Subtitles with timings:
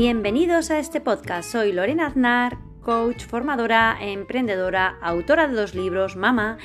[0.00, 1.52] Bienvenidos a este podcast.
[1.52, 6.56] Soy Lorena Aznar, coach, formadora, emprendedora, autora de dos libros, mamá,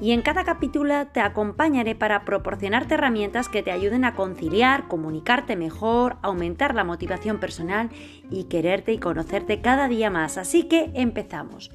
[0.00, 5.56] y en cada capítulo te acompañaré para proporcionarte herramientas que te ayuden a conciliar, comunicarte
[5.56, 7.90] mejor, aumentar la motivación personal
[8.30, 10.38] y quererte y conocerte cada día más.
[10.38, 11.72] Así que empezamos.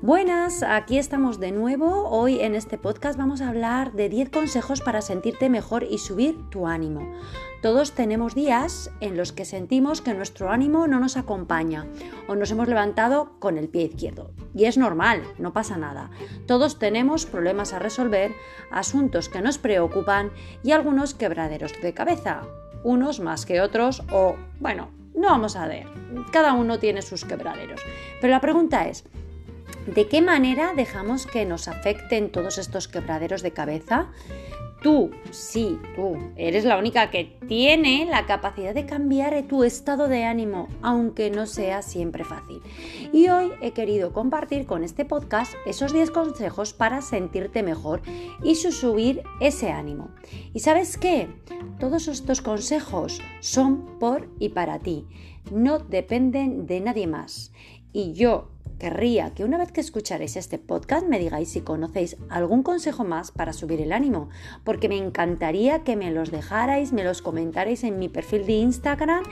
[0.00, 2.08] Buenas, aquí estamos de nuevo.
[2.08, 6.36] Hoy en este podcast vamos a hablar de 10 consejos para sentirte mejor y subir
[6.50, 7.08] tu ánimo.
[7.62, 11.86] Todos tenemos días en los que sentimos que nuestro ánimo no nos acompaña
[12.26, 14.32] o nos hemos levantado con el pie izquierdo.
[14.52, 16.10] Y es normal, no pasa nada.
[16.46, 18.32] Todos tenemos problemas a resolver,
[18.72, 20.32] asuntos que nos preocupan
[20.64, 22.42] y algunos quebraderos de cabeza.
[22.82, 25.86] Unos más que otros o, bueno, no vamos a ver.
[26.32, 27.80] Cada uno tiene sus quebraderos.
[28.20, 29.04] Pero la pregunta es,
[29.86, 34.06] ¿De qué manera dejamos que nos afecten todos estos quebraderos de cabeza?
[34.82, 40.24] Tú, sí, tú, eres la única que tiene la capacidad de cambiar tu estado de
[40.24, 42.60] ánimo, aunque no sea siempre fácil.
[43.12, 48.02] Y hoy he querido compartir con este podcast esos 10 consejos para sentirte mejor
[48.42, 50.10] y subir ese ánimo.
[50.52, 51.28] ¿Y sabes qué?
[51.78, 55.06] Todos estos consejos son por y para ti,
[55.52, 57.52] no dependen de nadie más.
[57.92, 58.48] Y yo
[58.82, 63.30] Querría que una vez que escucharéis este podcast me digáis si conocéis algún consejo más
[63.30, 64.28] para subir el ánimo,
[64.64, 69.22] porque me encantaría que me los dejarais, me los comentarais en mi perfil de Instagram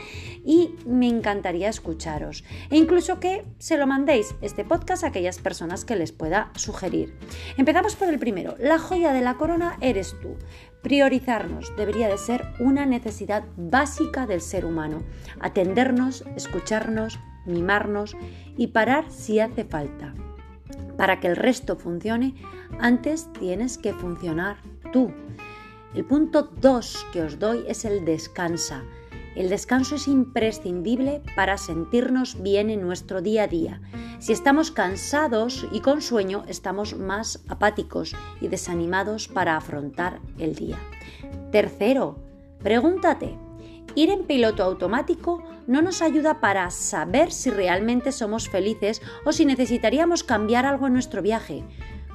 [0.45, 2.45] y me encantaría escucharos.
[2.71, 7.19] E incluso que se lo mandéis este podcast a aquellas personas que les pueda sugerir.
[7.57, 8.55] Empezamos por el primero.
[8.61, 10.37] La joya de la corona eres tú.
[10.81, 15.03] Priorizarnos debería de ser una necesidad básica del ser humano.
[15.41, 18.17] Atendernos, escucharnos, mimarnos
[18.57, 20.15] y parar si hace falta.
[20.97, 22.35] Para que el resto funcione,
[22.79, 24.57] antes tienes que funcionar
[24.93, 25.13] tú.
[25.95, 28.85] El punto 2 que os doy es el descansa.
[29.35, 33.81] El descanso es imprescindible para sentirnos bien en nuestro día a día.
[34.19, 40.79] Si estamos cansados y con sueño, estamos más apáticos y desanimados para afrontar el día.
[41.53, 42.19] Tercero,
[42.63, 43.39] pregúntate,
[43.95, 49.45] Ir en piloto automático no nos ayuda para saber si realmente somos felices o si
[49.45, 51.65] necesitaríamos cambiar algo en nuestro viaje.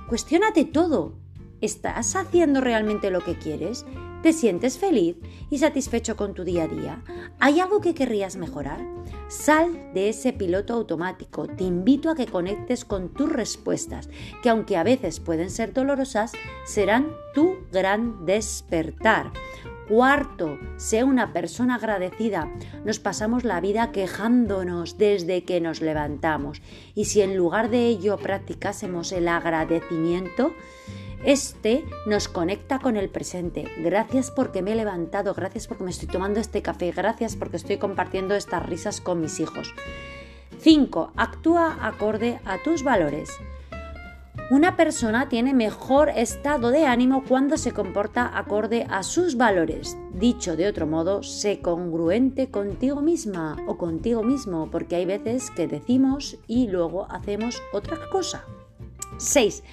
[0.10, 1.14] Cuestiónate todo.
[1.62, 3.86] ¿Estás haciendo realmente lo que quieres?
[4.22, 5.18] ¿Te sientes feliz
[5.50, 7.04] y satisfecho con tu día a día?
[7.40, 8.80] ¿Hay algo que querrías mejorar?
[9.28, 11.48] Sal de ese piloto automático.
[11.48, 14.10] Te invito a que conectes con tus respuestas,
[14.42, 16.32] que aunque a veces pueden ser dolorosas,
[16.66, 19.32] serán tu gran despertar.
[19.88, 22.52] Cuarto, sé una persona agradecida.
[22.84, 26.64] Nos pasamos la vida quejándonos desde que nos levantamos.
[26.96, 30.54] Y si en lugar de ello practicásemos el agradecimiento,
[31.24, 33.66] este nos conecta con el presente.
[33.78, 37.78] Gracias porque me he levantado, gracias porque me estoy tomando este café, gracias porque estoy
[37.78, 39.72] compartiendo estas risas con mis hijos.
[40.62, 41.12] 5.
[41.16, 43.30] Actúa acorde a tus valores.
[44.52, 49.98] Una persona tiene mejor estado de ánimo cuando se comporta acorde a sus valores.
[50.14, 55.66] Dicho de otro modo, sé congruente contigo misma o contigo mismo, porque hay veces que
[55.66, 58.46] decimos y luego hacemos otra cosa.
[59.18, 59.64] 6.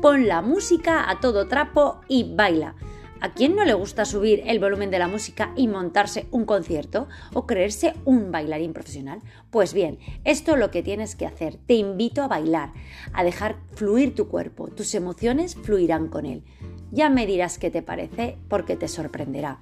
[0.00, 2.76] Pon la música a todo trapo y baila.
[3.22, 7.06] ¿A quién no le gusta subir el volumen de la música y montarse un concierto
[7.34, 9.20] o creerse un bailarín profesional?
[9.50, 11.58] Pues bien, esto es lo que tienes que hacer.
[11.66, 12.72] Te invito a bailar,
[13.12, 14.68] a dejar fluir tu cuerpo.
[14.68, 16.44] Tus emociones fluirán con él.
[16.92, 19.58] Ya me dirás qué te parece porque te sorprenderá.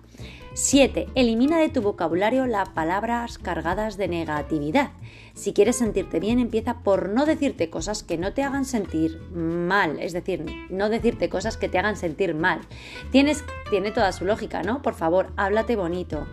[0.54, 1.08] 7.
[1.14, 4.90] Elimina de tu vocabulario las palabras cargadas de negatividad.
[5.34, 10.00] Si quieres sentirte bien, empieza por no decirte cosas que no te hagan sentir mal,
[10.00, 12.60] es decir, no decirte cosas que te hagan sentir mal.
[13.12, 14.82] Tienes, tiene toda su lógica, ¿no?
[14.82, 16.26] Por favor, háblate bonito.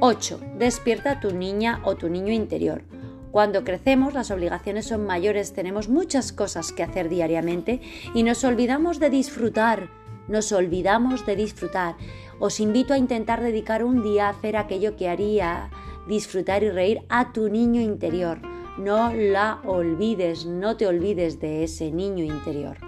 [0.00, 0.40] 8.
[0.58, 2.82] Despierta tu niña o tu niño interior.
[3.30, 7.80] Cuando crecemos las obligaciones son mayores, tenemos muchas cosas que hacer diariamente
[8.14, 9.90] y nos olvidamos de disfrutar,
[10.28, 11.96] nos olvidamos de disfrutar.
[12.38, 15.70] Os invito a intentar dedicar un día a hacer aquello que haría
[16.08, 18.40] disfrutar y reír a tu niño interior.
[18.78, 22.78] No la olvides, no te olvides de ese niño interior.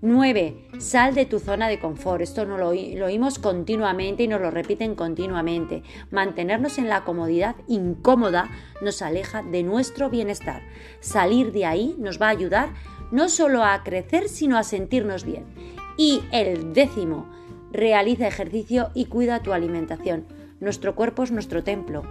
[0.00, 0.68] 9.
[0.78, 2.20] Sal de tu zona de confort.
[2.20, 5.82] Esto no lo, lo, oímos continuamente y nos lo repiten continuamente.
[6.12, 8.48] Mantenernos en la comodidad incómoda
[8.80, 10.62] nos aleja de nuestro bienestar.
[11.00, 12.68] Salir de ahí nos va a ayudar
[13.10, 15.46] no solo a crecer, sino a sentirnos bien.
[15.96, 17.26] Y el décimo,
[17.72, 20.26] realiza ejercicio y cuida tu alimentación.
[20.60, 22.02] Nuestro cuerpo es nuestro templo.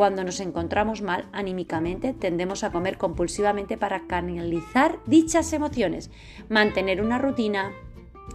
[0.00, 6.10] Cuando nos encontramos mal anímicamente, tendemos a comer compulsivamente para canalizar dichas emociones.
[6.48, 7.70] Mantener una rutina,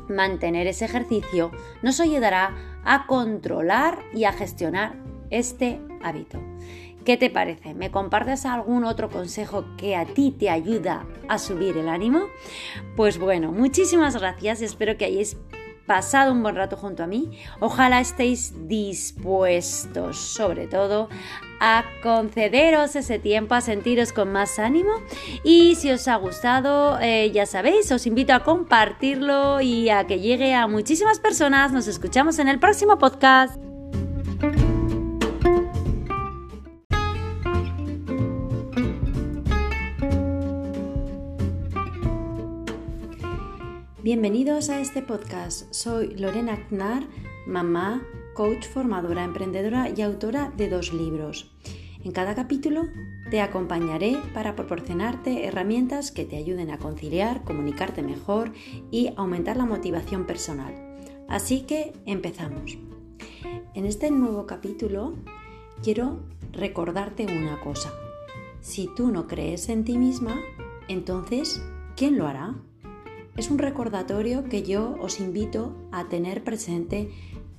[0.08, 1.50] mantener ese ejercicio,
[1.82, 2.54] nos ayudará
[2.84, 4.94] a controlar y a gestionar
[5.32, 6.40] este hábito.
[7.04, 7.74] ¿Qué te parece?
[7.74, 12.28] ¿Me compartes algún otro consejo que a ti te ayuda a subir el ánimo?
[12.96, 14.62] Pues bueno, muchísimas gracias.
[14.62, 15.36] Espero que hayáis
[15.86, 17.32] pasado un buen rato junto a mí.
[17.60, 21.10] Ojalá estéis dispuestos, sobre todo,
[21.60, 24.92] a concederos ese tiempo, a sentiros con más ánimo.
[25.44, 30.20] Y si os ha gustado, eh, ya sabéis, os invito a compartirlo y a que
[30.20, 31.72] llegue a muchísimas personas.
[31.72, 33.75] Nos escuchamos en el próximo podcast.
[44.16, 45.74] Bienvenidos a este podcast.
[45.74, 47.04] Soy Lorena Aznar,
[47.46, 48.02] mamá,
[48.34, 51.52] coach, formadora, emprendedora y autora de dos libros.
[52.02, 52.84] En cada capítulo
[53.30, 58.54] te acompañaré para proporcionarte herramientas que te ayuden a conciliar, comunicarte mejor
[58.90, 60.74] y aumentar la motivación personal.
[61.28, 62.78] Así que empezamos.
[63.74, 65.16] En este nuevo capítulo
[65.84, 66.22] quiero
[66.54, 67.92] recordarte una cosa.
[68.62, 70.42] Si tú no crees en ti misma,
[70.88, 71.62] entonces,
[71.98, 72.56] ¿quién lo hará?
[73.38, 77.12] Es un recordatorio que yo os invito a tener presente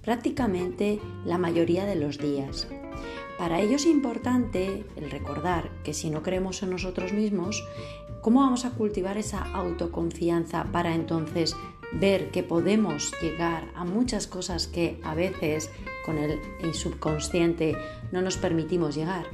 [0.03, 2.67] prácticamente la mayoría de los días.
[3.39, 7.63] Para ello es importante el recordar que si no creemos en nosotros mismos,
[8.23, 11.55] ¿cómo vamos a cultivar esa autoconfianza para entonces
[11.93, 15.71] ver que podemos llegar a muchas cosas que a veces
[16.07, 16.41] con el
[16.73, 17.77] subconsciente
[18.13, 19.27] no nos permitimos llegar?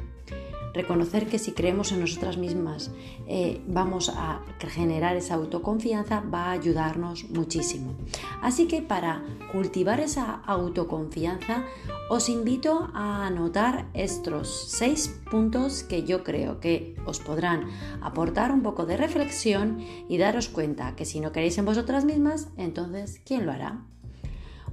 [0.72, 2.90] Reconocer que si creemos en nosotras mismas
[3.26, 7.94] eh, vamos a generar esa autoconfianza va a ayudarnos muchísimo.
[8.40, 9.22] Así que para
[9.52, 11.64] cultivar esa autoconfianza
[12.08, 17.68] os invito a anotar estos seis puntos que yo creo que os podrán
[18.00, 19.78] aportar un poco de reflexión
[20.08, 23.82] y daros cuenta que si no queréis en vosotras mismas, entonces ¿quién lo hará?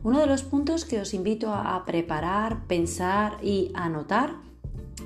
[0.02, 4.49] Uno de los puntos que os invito a preparar, pensar y anotar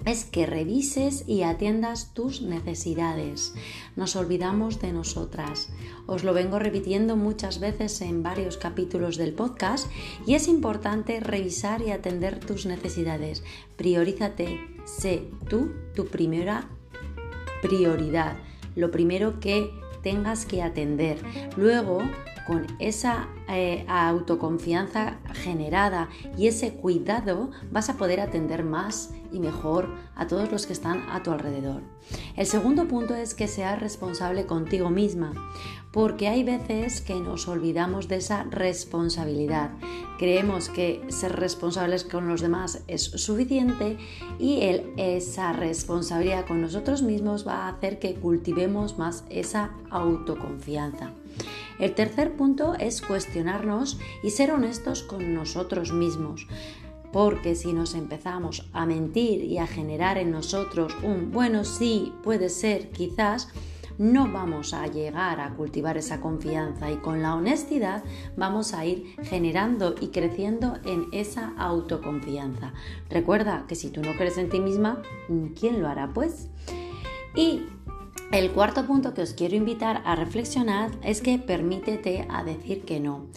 [0.06, 3.54] es que revises y atiendas tus necesidades.
[3.96, 5.70] Nos olvidamos de nosotras.
[6.08, 9.90] Os lo vengo repitiendo muchas veces en varios capítulos del podcast
[10.26, 13.44] y es importante revisar y atender tus necesidades.
[13.78, 16.70] Priorízate, sé tú tu primera
[17.62, 18.36] prioridad,
[18.76, 19.70] lo primero que
[20.02, 21.18] tengas que atender.
[21.56, 22.02] Luego,
[22.46, 29.90] con esa eh, autoconfianza generada y ese cuidado, vas a poder atender más y mejor
[30.16, 31.82] a todos los que están a tu alrededor.
[32.36, 35.34] El segundo punto es que seas responsable contigo misma,
[35.92, 39.72] porque hay veces que nos olvidamos de esa responsabilidad.
[40.18, 43.98] Creemos que ser responsables con los demás es suficiente
[44.40, 44.60] y
[44.98, 51.14] esa responsabilidad con nosotros mismos va a hacer que cultivemos más esa autoconfianza.
[51.80, 56.48] El tercer punto es cuestionarnos y ser honestos con nosotros mismos
[57.14, 62.50] porque si nos empezamos a mentir y a generar en nosotros un bueno, sí, puede
[62.50, 63.50] ser, quizás,
[64.00, 68.04] no vamos a llegar a cultivar esa confianza y con la honestidad
[68.36, 72.74] vamos a ir generando y creciendo en esa autoconfianza.
[73.12, 75.02] Recuerda que si tú no crees en ti misma,
[75.60, 76.50] ¿quién lo hará pues?
[77.36, 77.68] Y
[78.34, 83.00] el cuarto punto que os quiero invitar a reflexionar es que permítete a decir que
[83.00, 83.28] no.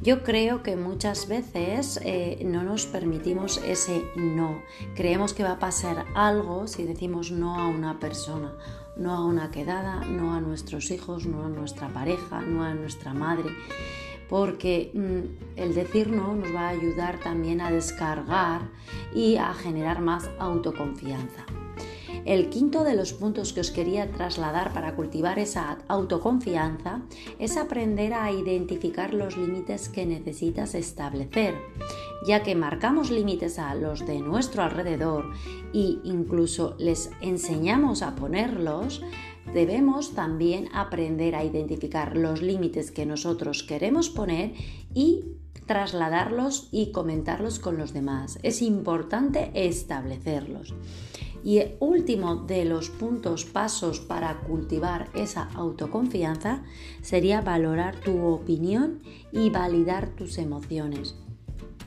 [0.00, 4.62] Yo creo que muchas veces eh, no nos permitimos ese no.
[4.94, 8.54] Creemos que va a pasar algo si decimos no a una persona,
[8.96, 13.12] no a una quedada, no a nuestros hijos, no a nuestra pareja, no a nuestra
[13.12, 13.50] madre
[14.28, 18.62] porque mm, el decir no nos va a ayudar también a descargar
[19.14, 21.46] y a generar más autoconfianza.
[22.26, 27.02] El quinto de los puntos que os quería trasladar para cultivar esa autoconfianza
[27.38, 31.54] es aprender a identificar los límites que necesitas establecer,
[32.26, 35.30] ya que marcamos límites a los de nuestro alrededor
[35.72, 39.04] e incluso les enseñamos a ponerlos,
[39.54, 44.52] debemos también aprender a identificar los límites que nosotros queremos poner
[44.92, 45.26] y
[45.66, 48.40] trasladarlos y comentarlos con los demás.
[48.42, 50.74] Es importante establecerlos.
[51.46, 56.64] Y el último de los puntos, pasos para cultivar esa autoconfianza
[57.02, 58.98] sería valorar tu opinión
[59.30, 61.14] y validar tus emociones.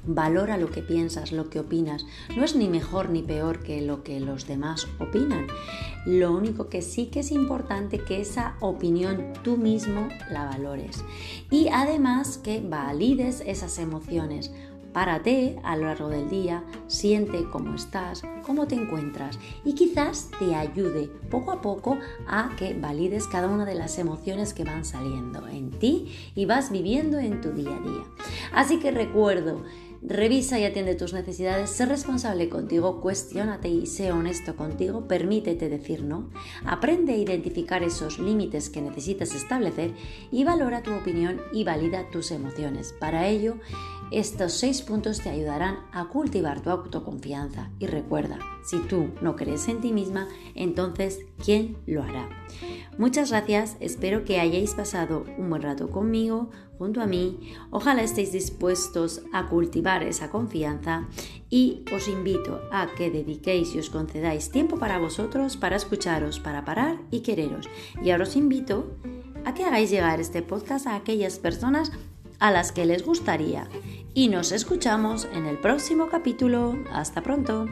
[0.06, 2.06] Valora lo que piensas, lo que opinas.
[2.38, 5.48] No es ni mejor ni peor que lo que los demás opinan.
[6.06, 11.04] Lo único que sí que es importante que esa opinión tú mismo la valores.
[11.51, 14.54] Y además que valides esas emociones
[14.93, 20.55] Párate a lo largo del día, siente cómo estás, cómo te encuentras y quizás te
[20.55, 25.48] ayude poco a poco a que valides cada una de las emociones que van saliendo
[25.48, 28.03] en ti y vas viviendo en tu día a día.
[28.51, 29.63] Así que recuerdo,
[30.01, 36.03] Revisa y atiende tus necesidades, sé responsable contigo, cuestiónate y sé honesto contigo, permítete decir
[36.03, 36.29] no,
[36.65, 39.93] aprende a identificar esos límites que necesitas establecer
[40.31, 42.93] y valora tu opinión y valida tus emociones.
[42.98, 43.58] Para ello,
[44.12, 49.68] estos seis puntos te ayudarán a cultivar tu autoconfianza y recuerda, si tú no crees
[49.68, 52.30] en ti misma, entonces ¿quién lo hará?
[52.98, 58.32] Muchas gracias, espero que hayáis pasado un buen rato conmigo, junto a mí, ojalá estéis
[58.32, 61.08] dispuestos a cultivar esa confianza
[61.50, 66.66] y os invito a que dediquéis y os concedáis tiempo para vosotros, para escucharos, para
[66.66, 67.68] parar y quereros.
[68.01, 68.98] Y ahora os invito
[69.46, 71.92] a que hagáis llegar este podcast a aquellas personas
[72.39, 73.69] a las que les gustaría.
[74.13, 76.77] Y nos escuchamos en el próximo capítulo.
[76.91, 77.67] Hasta pronto.